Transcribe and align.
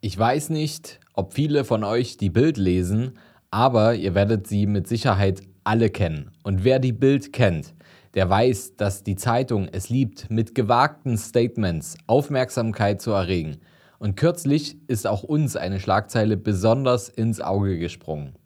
Ich 0.00 0.16
weiß 0.16 0.50
nicht, 0.50 1.00
ob 1.12 1.34
viele 1.34 1.64
von 1.64 1.82
euch 1.82 2.16
die 2.16 2.30
Bild 2.30 2.56
lesen, 2.56 3.18
aber 3.50 3.96
ihr 3.96 4.14
werdet 4.14 4.46
sie 4.46 4.66
mit 4.66 4.86
Sicherheit 4.86 5.42
alle 5.64 5.90
kennen. 5.90 6.30
Und 6.44 6.62
wer 6.62 6.78
die 6.78 6.92
Bild 6.92 7.32
kennt, 7.32 7.74
der 8.14 8.30
weiß, 8.30 8.76
dass 8.76 9.02
die 9.02 9.16
Zeitung 9.16 9.66
es 9.66 9.88
liebt, 9.88 10.30
mit 10.30 10.54
gewagten 10.54 11.18
Statements 11.18 11.96
Aufmerksamkeit 12.06 13.02
zu 13.02 13.10
erregen. 13.10 13.56
Und 13.98 14.16
kürzlich 14.16 14.76
ist 14.86 15.04
auch 15.04 15.24
uns 15.24 15.56
eine 15.56 15.80
Schlagzeile 15.80 16.36
besonders 16.36 17.08
ins 17.08 17.40
Auge 17.40 17.76
gesprungen. 17.76 18.36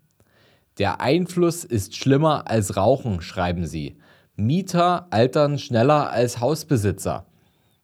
Der 0.78 1.02
Einfluss 1.02 1.64
ist 1.64 1.94
schlimmer 1.94 2.48
als 2.48 2.78
Rauchen, 2.78 3.20
schreiben 3.20 3.66
sie. 3.66 3.98
Mieter 4.36 5.06
altern 5.10 5.58
schneller 5.58 6.08
als 6.08 6.40
Hausbesitzer. 6.40 7.26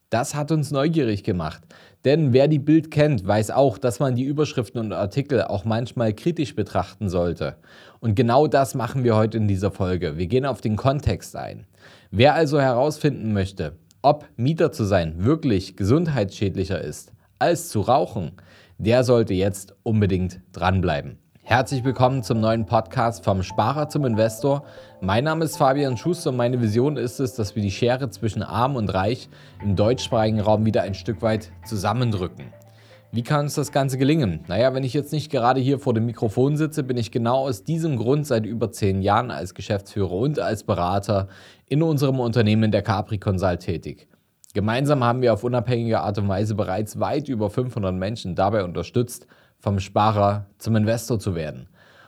Das 0.09 0.33
hat 0.33 0.51
uns 0.51 0.71
neugierig 0.71 1.23
gemacht. 1.23 1.61
Denn 2.05 2.31
wer 2.31 2.47
die 2.47 2.59
Bild 2.59 2.91
kennt, 2.91 3.27
weiß 3.27 3.51
auch, 3.51 3.77
dass 3.77 3.99
man 3.99 4.15
die 4.15 4.23
Überschriften 4.23 4.79
und 4.79 4.93
Artikel 4.93 5.43
auch 5.43 5.65
manchmal 5.65 6.13
kritisch 6.13 6.55
betrachten 6.55 7.09
sollte. 7.09 7.57
Und 7.99 8.15
genau 8.15 8.47
das 8.47 8.73
machen 8.73 9.03
wir 9.03 9.17
heute 9.17 9.37
in 9.37 9.47
dieser 9.47 9.71
Folge. 9.71 10.17
Wir 10.17 10.27
gehen 10.27 10.45
auf 10.45 10.61
den 10.61 10.77
Kontext 10.77 11.35
ein. 11.35 11.65
Wer 12.09 12.35
also 12.35 12.61
herausfinden 12.61 13.33
möchte, 13.33 13.73
ob 14.01 14.25
Mieter 14.37 14.71
zu 14.71 14.85
sein 14.85 15.25
wirklich 15.25 15.75
gesundheitsschädlicher 15.75 16.79
ist 16.79 17.11
als 17.37 17.69
zu 17.69 17.81
rauchen, 17.81 18.33
der 18.77 19.03
sollte 19.03 19.33
jetzt 19.33 19.75
unbedingt 19.83 20.41
dranbleiben. 20.51 21.17
Herzlich 21.49 21.83
willkommen 21.83 22.21
zum 22.21 22.39
neuen 22.39 22.67
Podcast 22.67 23.25
vom 23.25 23.41
Sparer 23.41 23.89
zum 23.89 24.05
Investor. 24.05 24.63
Mein 25.01 25.23
Name 25.23 25.45
ist 25.45 25.57
Fabian 25.57 25.97
Schuster 25.97 26.29
und 26.29 26.37
meine 26.37 26.61
Vision 26.61 26.95
ist 26.95 27.19
es, 27.19 27.33
dass 27.33 27.55
wir 27.55 27.63
die 27.63 27.71
Schere 27.71 28.11
zwischen 28.11 28.43
Arm 28.43 28.75
und 28.75 28.93
Reich 28.93 29.29
im 29.63 29.75
deutschsprachigen 29.75 30.41
Raum 30.41 30.63
wieder 30.67 30.83
ein 30.83 30.93
Stück 30.93 31.23
weit 31.23 31.51
zusammendrücken. 31.65 32.53
Wie 33.11 33.23
kann 33.23 33.45
uns 33.45 33.55
das 33.55 33.71
Ganze 33.71 33.97
gelingen? 33.97 34.41
Naja, 34.47 34.75
wenn 34.75 34.83
ich 34.83 34.93
jetzt 34.93 35.11
nicht 35.11 35.31
gerade 35.31 35.59
hier 35.59 35.79
vor 35.79 35.95
dem 35.95 36.05
Mikrofon 36.05 36.55
sitze, 36.55 36.83
bin 36.83 36.97
ich 36.97 37.11
genau 37.11 37.47
aus 37.47 37.63
diesem 37.63 37.97
Grund 37.97 38.27
seit 38.27 38.45
über 38.45 38.71
zehn 38.71 39.01
Jahren 39.01 39.31
als 39.31 39.55
Geschäftsführer 39.55 40.11
und 40.11 40.39
als 40.39 40.63
Berater 40.63 41.29
in 41.65 41.81
unserem 41.81 42.19
Unternehmen 42.19 42.69
der 42.69 42.83
Capri 42.83 43.17
Consult 43.17 43.61
tätig. 43.61 44.07
Gemeinsam 44.53 45.03
haben 45.03 45.23
wir 45.23 45.33
auf 45.33 45.43
unabhängige 45.43 46.01
Art 46.01 46.19
und 46.19 46.27
Weise 46.27 46.53
bereits 46.53 46.99
weit 46.99 47.27
über 47.27 47.49
500 47.49 47.95
Menschen 47.95 48.35
dabei 48.35 48.63
unterstützt, 48.63 49.25
vom 49.59 49.79
Sparer 49.79 50.47
zum 50.57 50.75
Investor 50.75 51.19
zu 51.19 51.35
werden. 51.35 51.67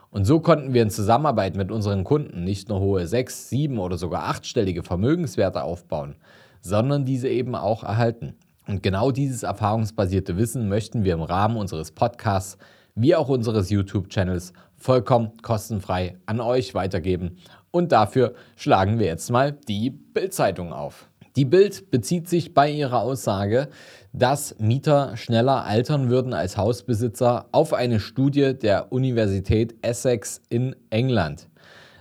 Und 0.09 0.25
so 0.25 0.39
konnten 0.39 0.73
wir 0.73 0.81
in 0.81 0.89
Zusammenarbeit 0.89 1.55
mit 1.55 1.71
unseren 1.71 2.03
Kunden 2.03 2.43
nicht 2.43 2.67
nur 2.67 2.79
hohe 2.79 3.07
sechs, 3.07 3.49
sieben 3.49 3.79
oder 3.79 3.97
sogar 3.97 4.25
achtstellige 4.25 4.83
Vermögenswerte 4.83 5.63
aufbauen, 5.63 6.15
sondern 6.61 7.05
diese 7.05 7.29
eben 7.29 7.55
auch 7.55 7.83
erhalten. 7.83 8.35
Und 8.67 8.83
genau 8.83 9.11
dieses 9.11 9.43
erfahrungsbasierte 9.43 10.37
Wissen 10.37 10.69
möchten 10.69 11.03
wir 11.03 11.13
im 11.13 11.21
Rahmen 11.21 11.57
unseres 11.57 11.91
Podcasts 11.91 12.57
wie 12.95 13.15
auch 13.15 13.29
unseres 13.29 13.69
YouTube-Channels 13.69 14.53
vollkommen 14.75 15.31
kostenfrei 15.41 16.17
an 16.25 16.41
euch 16.41 16.73
weitergeben. 16.73 17.37
Und 17.71 17.91
dafür 17.91 18.33
schlagen 18.57 18.99
wir 18.99 19.07
jetzt 19.07 19.31
mal 19.31 19.53
die 19.53 19.89
Bildzeitung 19.89 20.73
auf. 20.73 21.10
Die 21.37 21.45
Bild 21.45 21.91
bezieht 21.91 22.27
sich 22.27 22.53
bei 22.53 22.69
ihrer 22.69 23.01
Aussage, 23.01 23.69
dass 24.11 24.59
Mieter 24.59 25.15
schneller 25.15 25.63
altern 25.63 26.09
würden 26.09 26.33
als 26.33 26.57
Hausbesitzer 26.57 27.45
auf 27.53 27.71
eine 27.73 28.01
Studie 28.01 28.53
der 28.53 28.91
Universität 28.91 29.75
Essex 29.81 30.41
in 30.49 30.75
England. 30.89 31.47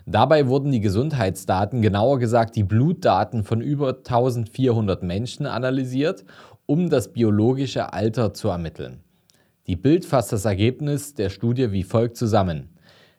Dabei 0.04 0.48
wurden 0.48 0.72
die 0.72 0.80
Gesundheitsdaten, 0.80 1.80
genauer 1.80 2.18
gesagt 2.18 2.56
die 2.56 2.64
Blutdaten 2.64 3.44
von 3.44 3.60
über 3.60 3.98
1400 3.98 5.04
Menschen 5.04 5.46
analysiert, 5.46 6.24
um 6.66 6.90
das 6.90 7.12
biologische 7.12 7.92
Alter 7.92 8.34
zu 8.34 8.48
ermitteln. 8.48 8.98
Die 9.68 9.76
Bild 9.76 10.04
fasst 10.04 10.32
das 10.32 10.44
Ergebnis 10.44 11.14
der 11.14 11.30
Studie 11.30 11.70
wie 11.70 11.84
folgt 11.84 12.16
zusammen. 12.16 12.70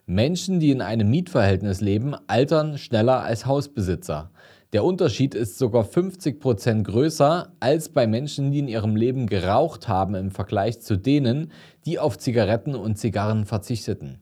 Menschen, 0.05 0.59
die 0.59 0.71
in 0.71 0.81
einem 0.81 1.09
Mietverhältnis 1.09 1.79
leben, 1.79 2.15
altern 2.27 2.77
schneller 2.77 3.21
als 3.21 3.45
Hausbesitzer. 3.45 4.29
Der 4.73 4.85
Unterschied 4.85 5.35
ist 5.35 5.57
sogar 5.57 5.83
50 5.83 6.39
Prozent 6.39 6.87
größer 6.87 7.51
als 7.59 7.89
bei 7.89 8.07
Menschen, 8.07 8.51
die 8.51 8.59
in 8.59 8.69
ihrem 8.69 8.95
Leben 8.95 9.27
geraucht 9.27 9.89
haben 9.89 10.15
im 10.15 10.31
Vergleich 10.31 10.79
zu 10.79 10.95
denen, 10.95 11.51
die 11.85 11.99
auf 11.99 12.17
Zigaretten 12.17 12.75
und 12.75 12.97
Zigarren 12.97 13.43
verzichteten. 13.45 14.21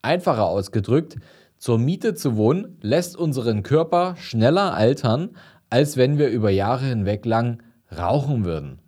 Einfacher 0.00 0.46
ausgedrückt, 0.46 1.16
zur 1.58 1.78
Miete 1.78 2.14
zu 2.14 2.36
wohnen 2.36 2.78
lässt 2.80 3.14
unseren 3.14 3.62
Körper 3.62 4.16
schneller 4.16 4.72
altern, 4.72 5.36
als 5.68 5.98
wenn 5.98 6.16
wir 6.16 6.28
über 6.28 6.48
Jahre 6.48 6.86
hinweg 6.86 7.26
lang 7.26 7.62
rauchen 7.94 8.46
würden. 8.46 8.78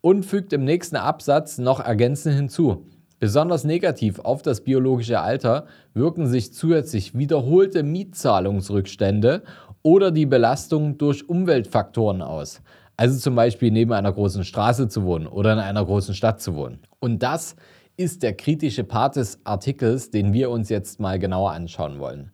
Und 0.00 0.24
fügt 0.24 0.52
im 0.52 0.62
nächsten 0.64 0.96
Absatz 0.96 1.58
noch 1.58 1.80
ergänzend 1.80 2.36
hinzu. 2.36 2.86
Besonders 3.18 3.62
negativ 3.62 4.18
auf 4.18 4.42
das 4.42 4.62
biologische 4.62 5.20
Alter 5.20 5.66
wirken 5.94 6.26
sich 6.26 6.52
zusätzlich 6.52 7.16
wiederholte 7.16 7.84
Mietzahlungsrückstände 7.84 9.42
oder 9.82 10.10
die 10.10 10.26
Belastung 10.26 10.98
durch 10.98 11.28
Umweltfaktoren 11.28 12.22
aus. 12.22 12.62
Also 12.96 13.18
zum 13.18 13.34
Beispiel 13.34 13.70
neben 13.70 13.92
einer 13.92 14.12
großen 14.12 14.44
Straße 14.44 14.88
zu 14.88 15.04
wohnen 15.04 15.26
oder 15.26 15.52
in 15.52 15.58
einer 15.58 15.84
großen 15.84 16.14
Stadt 16.14 16.40
zu 16.40 16.54
wohnen. 16.54 16.80
Und 17.00 17.22
das 17.22 17.56
ist 17.96 18.22
der 18.22 18.34
kritische 18.34 18.84
Part 18.84 19.16
des 19.16 19.40
Artikels, 19.44 20.10
den 20.10 20.32
wir 20.32 20.50
uns 20.50 20.68
jetzt 20.68 21.00
mal 21.00 21.18
genauer 21.18 21.52
anschauen 21.52 21.98
wollen. 21.98 22.32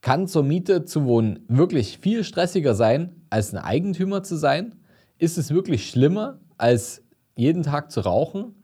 Kann 0.00 0.28
zur 0.28 0.42
Miete 0.42 0.84
zu 0.84 1.04
wohnen 1.04 1.40
wirklich 1.48 1.98
viel 1.98 2.24
stressiger 2.24 2.74
sein, 2.74 3.22
als 3.30 3.52
ein 3.52 3.58
Eigentümer 3.58 4.22
zu 4.22 4.36
sein? 4.36 4.76
Ist 5.18 5.38
es 5.38 5.50
wirklich 5.50 5.88
schlimmer, 5.88 6.38
als 6.58 7.02
jeden 7.34 7.62
Tag 7.62 7.90
zu 7.90 8.00
rauchen? 8.00 8.54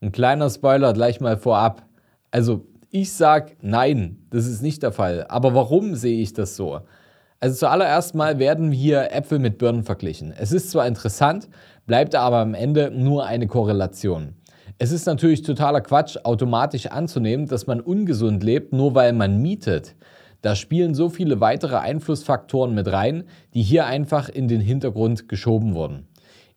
Ein 0.00 0.12
kleiner 0.12 0.50
Spoiler 0.50 0.92
gleich 0.92 1.20
mal 1.20 1.36
vorab. 1.36 1.86
Also 2.30 2.66
ich 2.90 3.12
sage 3.12 3.52
nein, 3.62 4.18
das 4.30 4.46
ist 4.46 4.62
nicht 4.62 4.82
der 4.82 4.92
Fall. 4.92 5.26
Aber 5.28 5.54
warum 5.54 5.94
sehe 5.94 6.20
ich 6.20 6.32
das 6.32 6.56
so? 6.56 6.80
Also 7.42 7.56
zuallererst 7.56 8.14
mal 8.14 8.38
werden 8.38 8.70
hier 8.70 9.10
Äpfel 9.10 9.40
mit 9.40 9.58
Birnen 9.58 9.82
verglichen. 9.82 10.32
Es 10.38 10.52
ist 10.52 10.70
zwar 10.70 10.86
interessant, 10.86 11.48
bleibt 11.88 12.14
aber 12.14 12.36
am 12.36 12.54
Ende 12.54 12.92
nur 12.92 13.26
eine 13.26 13.48
Korrelation. 13.48 14.36
Es 14.78 14.92
ist 14.92 15.06
natürlich 15.06 15.42
totaler 15.42 15.80
Quatsch, 15.80 16.18
automatisch 16.22 16.86
anzunehmen, 16.86 17.48
dass 17.48 17.66
man 17.66 17.80
ungesund 17.80 18.44
lebt, 18.44 18.72
nur 18.72 18.94
weil 18.94 19.12
man 19.12 19.42
mietet. 19.42 19.96
Da 20.40 20.54
spielen 20.54 20.94
so 20.94 21.08
viele 21.08 21.40
weitere 21.40 21.78
Einflussfaktoren 21.78 22.76
mit 22.76 22.86
rein, 22.92 23.24
die 23.54 23.62
hier 23.62 23.86
einfach 23.86 24.28
in 24.28 24.46
den 24.46 24.60
Hintergrund 24.60 25.28
geschoben 25.28 25.74
wurden. 25.74 26.06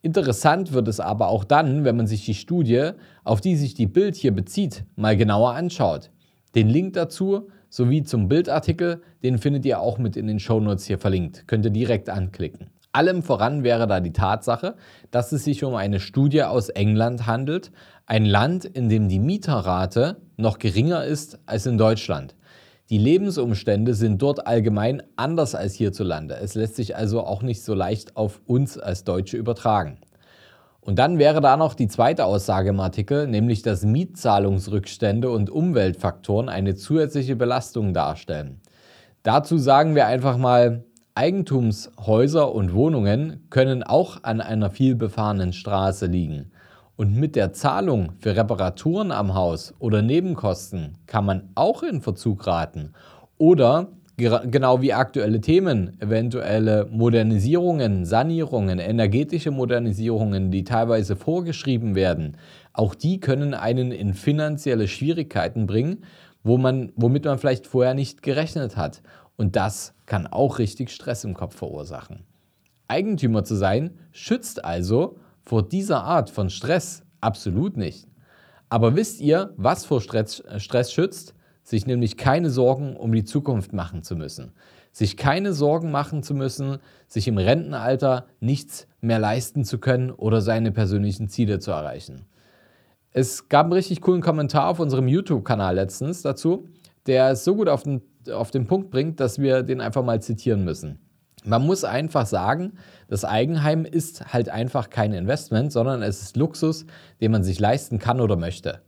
Interessant 0.03 0.71
wird 0.71 0.87
es 0.87 0.99
aber 0.99 1.29
auch 1.29 1.45
dann, 1.45 1.83
wenn 1.83 1.97
man 1.97 2.05
sich 2.05 2.25
die 2.25 2.35
Studie, 2.35 2.91
auf 3.23 3.41
die 3.41 3.55
sich 3.55 3.73
die 3.73 3.87
Bild 3.87 4.15
hier 4.15 4.35
bezieht, 4.35 4.85
mal 4.95 5.17
genauer 5.17 5.55
anschaut. 5.55 6.11
Den 6.53 6.69
Link 6.69 6.93
dazu 6.93 7.47
sowie 7.75 8.03
zum 8.03 8.29
Bildartikel, 8.29 9.01
den 9.21 9.37
findet 9.37 9.65
ihr 9.65 9.81
auch 9.81 9.97
mit 9.97 10.15
in 10.15 10.27
den 10.27 10.39
Shownotes 10.39 10.85
hier 10.85 10.97
verlinkt. 10.97 11.45
Könnt 11.45 11.65
ihr 11.65 11.71
direkt 11.71 12.09
anklicken. 12.09 12.69
Allem 12.93 13.21
voran 13.21 13.65
wäre 13.65 13.85
da 13.85 13.99
die 13.99 14.13
Tatsache, 14.13 14.75
dass 15.11 15.33
es 15.33 15.43
sich 15.43 15.61
um 15.65 15.75
eine 15.75 15.99
Studie 15.99 16.43
aus 16.43 16.69
England 16.69 17.27
handelt, 17.27 17.73
ein 18.05 18.23
Land, 18.23 18.63
in 18.63 18.87
dem 18.87 19.09
die 19.09 19.19
Mieterrate 19.19 20.21
noch 20.37 20.57
geringer 20.57 21.03
ist 21.03 21.39
als 21.47 21.65
in 21.65 21.77
Deutschland. 21.77 22.35
Die 22.89 22.97
Lebensumstände 22.97 23.93
sind 23.93 24.21
dort 24.21 24.47
allgemein 24.47 25.03
anders 25.17 25.53
als 25.53 25.73
hierzulande. 25.73 26.37
Es 26.37 26.55
lässt 26.55 26.77
sich 26.77 26.95
also 26.95 27.25
auch 27.25 27.41
nicht 27.41 27.61
so 27.61 27.73
leicht 27.73 28.15
auf 28.15 28.39
uns 28.45 28.77
als 28.77 29.03
Deutsche 29.03 29.35
übertragen. 29.35 29.97
Und 30.85 30.99
dann 30.99 31.17
wäre 31.17 31.41
da 31.41 31.57
noch 31.57 31.73
die 31.73 31.87
zweite 31.87 32.25
Aussage 32.25 32.69
im 32.69 32.79
Artikel, 32.79 33.25
nämlich 33.25 33.63
dass 33.63 33.83
Mietzahlungsrückstände 33.83 35.31
und 35.31 35.49
Umweltfaktoren 35.49 36.47
eine 36.47 36.75
zusätzliche 36.75 37.35
Belastung 37.35 37.91
darstellen. 37.91 38.61
Dazu 39.23 39.57
sagen 39.57 39.95
wir 39.95 40.05
einfach 40.05 40.37
mal, 40.37 40.83
Eigentumshäuser 41.15 42.53
und 42.53 42.75
Wohnungen 42.75 43.47
können 43.49 43.81
auch 43.81 44.19
an 44.21 44.41
einer 44.41 44.69
vielbefahrenen 44.69 45.53
Straße 45.53 46.05
liegen. 46.05 46.51
Und 46.97 47.15
mit 47.15 47.35
der 47.35 47.51
Zahlung 47.51 48.11
für 48.19 48.35
Reparaturen 48.35 49.11
am 49.11 49.33
Haus 49.33 49.73
oder 49.79 50.03
Nebenkosten 50.03 50.99
kann 51.07 51.25
man 51.25 51.49
auch 51.55 51.81
in 51.81 52.03
Verzug 52.03 52.45
raten. 52.45 52.93
Oder 53.39 53.87
Genau 54.17 54.81
wie 54.81 54.93
aktuelle 54.93 55.41
Themen, 55.41 55.99
eventuelle 55.99 56.87
Modernisierungen, 56.89 58.05
Sanierungen, 58.05 58.79
energetische 58.79 59.51
Modernisierungen, 59.51 60.51
die 60.51 60.63
teilweise 60.63 61.17
vorgeschrieben 61.17 61.95
werden, 61.95 62.37
auch 62.71 62.95
die 62.95 63.19
können 63.19 63.53
einen 63.53 63.91
in 63.91 64.13
finanzielle 64.13 64.87
Schwierigkeiten 64.87 65.67
bringen, 65.67 66.05
wo 66.43 66.57
man, 66.57 66.93
womit 66.95 67.25
man 67.25 67.39
vielleicht 67.39 67.67
vorher 67.67 67.93
nicht 67.93 68.21
gerechnet 68.21 68.77
hat. 68.77 69.01
Und 69.35 69.57
das 69.57 69.93
kann 70.05 70.27
auch 70.27 70.59
richtig 70.59 70.91
Stress 70.91 71.25
im 71.25 71.33
Kopf 71.33 71.57
verursachen. 71.57 72.23
Eigentümer 72.87 73.43
zu 73.43 73.55
sein 73.55 73.99
schützt 74.13 74.63
also 74.63 75.17
vor 75.41 75.67
dieser 75.67 76.05
Art 76.05 76.29
von 76.29 76.49
Stress 76.49 77.03
absolut 77.19 77.75
nicht. 77.75 78.07
Aber 78.69 78.95
wisst 78.95 79.19
ihr, 79.19 79.53
was 79.57 79.85
vor 79.85 79.99
Stress, 79.99 80.41
Stress 80.57 80.93
schützt? 80.93 81.34
Sich 81.65 81.87
nämlich 81.87 82.15
keine 82.15 82.49
Sorgen 82.49 82.95
um 82.95 83.11
die 83.11 83.25
Zukunft 83.25 83.73
machen 83.73 84.03
zu 84.03 84.15
müssen, 84.15 84.53
sich 84.91 85.17
keine 85.17 85.51
Sorgen 85.51 85.91
machen 85.91 86.23
zu 86.23 86.33
müssen, 86.35 86.77
sich 87.07 87.27
im 87.27 87.37
Rentenalter 87.37 88.27
nichts 88.39 88.87
mehr 89.01 89.19
leisten 89.19 89.65
zu 89.65 89.79
können 89.79 90.11
oder 90.11 90.41
seine 90.41 90.71
persönlichen 90.71 91.27
Ziele 91.27 91.59
zu 91.59 91.71
erreichen. 91.71 92.27
Es 93.11 93.49
gab 93.49 93.65
einen 93.65 93.73
richtig 93.73 94.01
coolen 94.01 94.21
Kommentar 94.21 94.69
auf 94.69 94.79
unserem 94.79 95.07
YouTube-Kanal 95.07 95.75
letztens 95.75 96.21
dazu, 96.21 96.69
der 97.07 97.31
es 97.31 97.43
so 97.43 97.55
gut 97.55 97.67
auf 97.67 97.83
den, 97.83 98.01
auf 98.31 98.51
den 98.51 98.67
Punkt 98.67 98.91
bringt, 98.91 99.19
dass 99.19 99.39
wir 99.39 99.63
den 99.63 99.81
einfach 99.81 100.03
mal 100.03 100.21
zitieren 100.21 100.63
müssen. 100.63 100.99
Man 101.43 101.65
muss 101.65 101.83
einfach 101.83 102.25
sagen, 102.25 102.73
das 103.07 103.25
Eigenheim 103.25 103.85
ist 103.85 104.33
halt 104.33 104.49
einfach 104.49 104.89
kein 104.89 105.13
Investment, 105.13 105.71
sondern 105.71 106.01
es 106.01 106.21
ist 106.21 106.37
Luxus, 106.37 106.85
den 107.21 107.31
man 107.31 107.43
sich 107.43 107.59
leisten 107.59 107.99
kann 107.99 108.21
oder 108.21 108.35
möchte. 108.35 108.81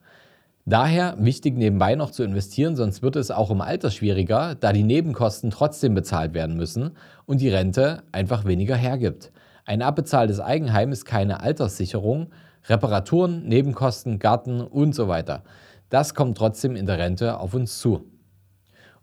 Daher 0.70 1.16
wichtig 1.18 1.56
nebenbei 1.56 1.96
noch 1.96 2.12
zu 2.12 2.24
investieren, 2.24 2.76
sonst 2.76 3.02
wird 3.02 3.16
es 3.16 3.32
auch 3.32 3.52
im 3.52 3.62
Alter 3.62 3.90
schwieriger, 3.90 4.54
da 4.54 4.74
die 4.74 4.84
Nebenkosten 4.84 5.50
trotzdem 5.50 5.96
bezahlt 5.96 6.34
werden 6.34 6.58
müssen 6.58 6.92
und 7.26 7.40
die 7.40 7.48
Rente 7.48 8.04
einfach 8.12 8.44
weniger 8.44 8.76
hergibt. 8.76 9.32
Ein 9.64 9.82
abbezahltes 9.82 10.42
Eigenheim 10.42 10.92
ist 10.92 11.06
keine 11.06 11.40
Alterssicherung, 11.40 12.32
Reparaturen, 12.66 13.48
Nebenkosten, 13.48 14.20
Garten 14.20 14.60
und 14.60 14.94
so 14.94 15.08
weiter. 15.08 15.44
Das 15.88 16.14
kommt 16.14 16.38
trotzdem 16.38 16.76
in 16.76 16.86
der 16.86 16.98
Rente 16.98 17.40
auf 17.40 17.54
uns 17.54 17.80
zu. 17.80 18.04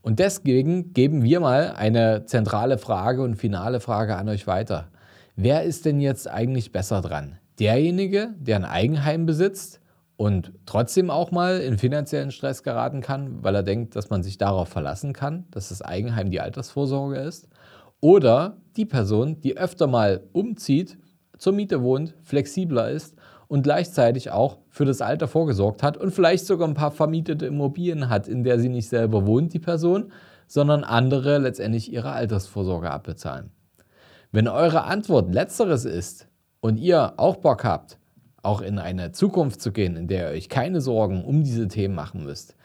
Und 0.02 0.18
deswegen 0.18 0.92
geben 0.92 1.22
wir 1.22 1.40
mal 1.40 1.72
eine 1.74 2.26
zentrale 2.26 2.76
Frage 2.76 3.22
und 3.22 3.36
finale 3.36 3.80
Frage 3.80 4.16
an 4.16 4.28
euch 4.28 4.46
weiter. 4.46 4.88
Wer 5.34 5.62
ist 5.62 5.86
denn 5.86 5.98
jetzt 6.02 6.28
eigentlich 6.28 6.72
besser 6.72 7.00
dran? 7.00 7.38
Derjenige, 7.58 8.34
der 8.38 8.56
ein 8.56 8.66
Eigenheim 8.66 9.24
besitzt 9.24 9.80
und 10.16 10.52
trotzdem 10.66 11.10
auch 11.10 11.30
mal 11.30 11.60
in 11.60 11.78
finanziellen 11.78 12.30
Stress 12.30 12.62
geraten 12.62 13.00
kann, 13.00 13.42
weil 13.42 13.54
er 13.54 13.62
denkt, 13.62 13.96
dass 13.96 14.10
man 14.10 14.22
sich 14.22 14.38
darauf 14.38 14.68
verlassen 14.68 15.12
kann, 15.12 15.46
dass 15.50 15.70
das 15.70 15.82
Eigenheim 15.82 16.30
die 16.30 16.40
Altersvorsorge 16.40 17.18
ist? 17.18 17.48
Oder 18.00 18.58
die 18.76 18.86
Person, 18.86 19.40
die 19.40 19.56
öfter 19.56 19.86
mal 19.86 20.22
umzieht, 20.32 20.98
zur 21.38 21.52
Miete 21.52 21.82
wohnt, 21.82 22.14
flexibler 22.22 22.90
ist 22.90 23.16
und 23.48 23.62
gleichzeitig 23.62 24.30
auch 24.30 24.58
für 24.68 24.84
das 24.84 25.00
Alter 25.00 25.26
vorgesorgt 25.26 25.82
hat 25.82 25.96
und 25.96 26.12
vielleicht 26.12 26.46
sogar 26.46 26.68
ein 26.68 26.74
paar 26.74 26.90
vermietete 26.90 27.46
Immobilien 27.46 28.08
hat, 28.08 28.28
in 28.28 28.44
der 28.44 28.58
sie 28.58 28.68
nicht 28.68 28.88
selber 28.88 29.26
wohnt, 29.26 29.52
die 29.52 29.58
Person, 29.58 30.12
sondern 30.46 30.84
andere 30.84 31.38
letztendlich 31.38 31.92
ihre 31.92 32.12
Altersvorsorge 32.12 32.90
abbezahlen. 32.90 33.50
Wenn 34.32 34.48
eure 34.48 34.84
Antwort 34.84 35.32
letzteres 35.32 35.84
ist 35.84 36.28
und 36.60 36.76
ihr 36.76 37.14
auch 37.18 37.36
Bock 37.36 37.64
habt, 37.64 37.98
auch 38.44 38.60
in 38.60 38.78
eine 38.78 39.12
Zukunft 39.12 39.60
zu 39.60 39.72
gehen, 39.72 39.96
in 39.96 40.08
der 40.08 40.30
ihr 40.30 40.36
euch 40.36 40.48
keine 40.48 40.80
Sorgen 40.80 41.24
um 41.24 41.42
diese 41.42 41.68
Themen 41.68 41.94
machen 41.94 42.24
müsst, 42.24 42.56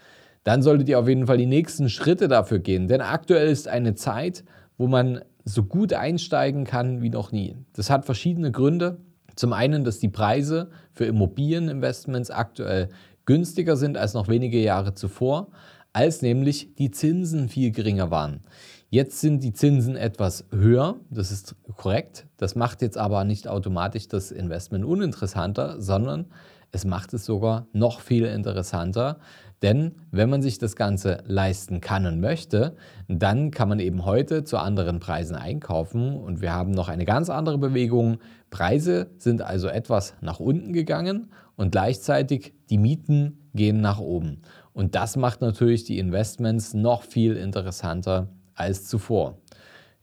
dann 0.44 0.62
solltet 0.62 0.90
ihr 0.90 1.00
auf 1.00 1.08
jeden 1.08 1.28
Fall 1.28 1.38
die 1.38 1.46
nächsten 1.46 1.90
Schritte 1.90 2.28
dafür 2.28 2.60
gehen. 2.60 2.88
Denn 2.88 3.02
aktuell 3.02 3.50
ist 3.50 3.68
eine 3.68 3.96
Zeit, 3.96 4.44
wo 4.78 4.88
man 4.88 5.22
so 5.46 5.64
gut 5.64 5.94
einsteigen 5.94 6.64
kann 6.64 7.02
wie 7.02 7.10
noch 7.10 7.32
nie. 7.32 7.56
Das 7.74 7.90
hat 7.90 8.06
verschiedene 8.06 8.52
Gründe. 8.52 9.00
Zum 9.36 9.54
einen, 9.54 9.84
dass 9.84 10.00
die 10.00 10.10
Preise 10.10 10.70
für 10.92 11.06
Immobilieninvestments 11.06 12.32
aktuell 12.32 12.90
günstiger 13.26 13.76
sind 13.76 13.98
als 13.98 14.14
noch 14.14 14.28
wenige 14.28 14.60
Jahre 14.62 14.96
zuvor, 14.96 15.50
als 15.94 16.22
nämlich 16.22 16.76
die 16.76 16.92
Zinsen 16.92 17.50
viel 17.50 17.72
geringer 17.72 18.12
waren. 18.12 18.42
Jetzt 18.92 19.22
sind 19.22 19.44
die 19.44 19.54
Zinsen 19.54 19.96
etwas 19.96 20.46
höher, 20.52 20.96
das 21.12 21.30
ist 21.32 21.56
korrekt. 21.78 22.26
Das 22.38 22.56
macht 22.56 22.82
jetzt 22.82 22.98
aber 22.98 23.24
nicht 23.24 23.48
automatisch 23.48 24.08
das 24.08 24.32
Investment 24.32 24.84
uninteressanter, 24.84 25.80
sondern 25.80 26.26
es 26.72 26.86
macht 26.86 27.14
es 27.14 27.24
sogar 27.24 27.68
noch 27.72 28.00
viel 28.00 28.26
interessanter, 28.26 29.20
denn 29.62 29.94
wenn 30.10 30.30
man 30.32 30.42
sich 30.42 30.58
das 30.58 30.76
Ganze 30.76 31.20
leisten 31.28 31.82
kann 31.82 32.08
und 32.08 32.20
möchte, 32.20 32.76
dann 33.08 33.52
kann 33.52 33.70
man 33.70 33.80
eben 33.80 34.06
heute 34.06 34.44
zu 34.44 34.58
anderen 34.58 35.00
Preisen 35.00 35.36
einkaufen 35.36 36.16
und 36.16 36.42
wir 36.42 36.54
haben 36.54 36.72
noch 36.72 36.90
eine 36.90 37.06
ganz 37.06 37.30
andere 37.30 37.60
Bewegung. 37.60 38.18
Preise 38.50 39.12
sind 39.20 39.44
also 39.44 39.68
etwas 39.68 40.16
nach 40.22 40.40
unten 40.40 40.74
gegangen 40.74 41.32
und 41.58 41.72
gleichzeitig 41.72 42.54
die 42.72 42.80
Mieten 42.80 43.50
gehen 43.54 43.82
nach 43.82 44.00
oben. 44.00 44.42
Und 44.74 44.96
das 44.96 45.16
macht 45.16 45.42
natürlich 45.42 45.84
die 45.84 46.00
Investments 46.00 46.74
noch 46.74 47.04
viel 47.04 47.36
interessanter 47.36 48.30
als 48.60 48.86
zuvor. 48.86 49.38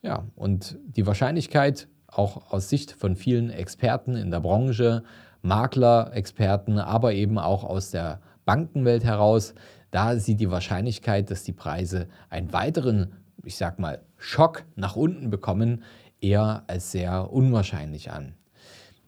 Ja, 0.03 0.25
und 0.35 0.79
die 0.87 1.07
Wahrscheinlichkeit, 1.07 1.89
auch 2.07 2.53
aus 2.53 2.69
Sicht 2.69 2.93
von 2.93 3.17
vielen 3.17 3.51
Experten 3.51 4.17
in 4.17 4.31
der 4.31 4.41
Branche, 4.41 5.03
Makler, 5.43 6.11
Experten, 6.15 6.79
aber 6.79 7.13
eben 7.13 7.39
auch 7.39 7.65
aus 7.65 7.91
der 7.91 8.21
Bankenwelt 8.45 9.05
heraus, 9.05 9.55
da 9.91 10.17
sieht 10.17 10.41
die 10.41 10.51
Wahrscheinlichkeit, 10.51 11.31
dass 11.31 11.43
die 11.43 11.53
Preise 11.53 12.09
einen 12.31 12.53
weiteren, 12.53 13.13
ich 13.45 13.57
sag 13.57 13.79
mal, 13.79 14.03
Schock 14.17 14.65
nach 14.75 14.97
unten 14.97 15.31
bekommen, 15.31 15.83
eher 16.21 16.65
als 16.67 16.93
sehr 16.93 17.33
unwahrscheinlich 17.33 18.11
an. 18.11 18.35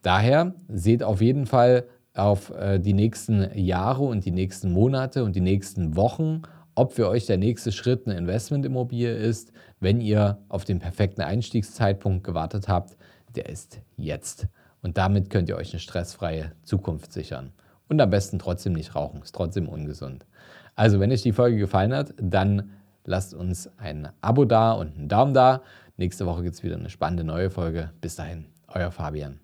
Daher 0.01 0.53
seht 0.67 1.03
auf 1.03 1.21
jeden 1.21 1.45
Fall 1.45 1.85
auf 2.15 2.51
äh, 2.51 2.79
die 2.79 2.93
nächsten 2.93 3.49
Jahre 3.57 4.03
und 4.03 4.25
die 4.25 4.31
nächsten 4.31 4.71
Monate 4.71 5.23
und 5.23 5.35
die 5.35 5.41
nächsten 5.41 5.95
Wochen, 5.95 6.43
ob 6.79 6.93
für 6.93 7.09
euch 7.09 7.25
der 7.25 7.37
nächste 7.37 7.73
Schritt 7.73 8.07
eine 8.07 8.17
Investmentimmobilie 8.17 9.13
ist, 9.13 9.51
wenn 9.81 9.99
ihr 9.99 10.37
auf 10.47 10.63
den 10.63 10.79
perfekten 10.79 11.21
Einstiegszeitpunkt 11.21 12.23
gewartet 12.23 12.69
habt, 12.69 12.95
der 13.35 13.49
ist 13.49 13.81
jetzt. 13.97 14.47
Und 14.81 14.97
damit 14.97 15.29
könnt 15.29 15.49
ihr 15.49 15.57
euch 15.57 15.73
eine 15.73 15.81
stressfreie 15.81 16.53
Zukunft 16.63 17.11
sichern. 17.11 17.51
Und 17.89 17.99
am 17.99 18.09
besten 18.09 18.39
trotzdem 18.39 18.71
nicht 18.71 18.95
rauchen, 18.95 19.21
ist 19.21 19.35
trotzdem 19.35 19.67
ungesund. 19.67 20.25
Also, 20.75 21.01
wenn 21.01 21.11
euch 21.11 21.21
die 21.21 21.33
Folge 21.33 21.57
gefallen 21.57 21.93
hat, 21.93 22.13
dann 22.15 22.69
lasst 23.03 23.33
uns 23.33 23.69
ein 23.77 24.07
Abo 24.21 24.45
da 24.45 24.71
und 24.71 24.95
einen 24.95 25.09
Daumen 25.09 25.33
da. 25.33 25.63
Nächste 25.97 26.25
Woche 26.25 26.43
gibt 26.43 26.55
es 26.55 26.63
wieder 26.63 26.77
eine 26.77 26.89
spannende 26.89 27.25
neue 27.25 27.49
Folge. 27.49 27.91
Bis 27.99 28.15
dahin, 28.15 28.45
euer 28.69 28.91
Fabian. 28.91 29.41